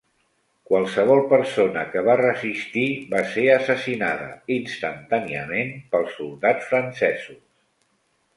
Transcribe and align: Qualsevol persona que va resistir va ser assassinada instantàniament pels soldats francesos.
Qualsevol 0.69 1.19
persona 1.33 1.83
que 1.91 2.01
va 2.07 2.15
resistir 2.21 2.85
va 3.11 3.21
ser 3.35 3.43
assassinada 3.57 4.31
instantàniament 4.57 5.73
pels 5.93 6.17
soldats 6.19 6.73
francesos. 6.73 7.41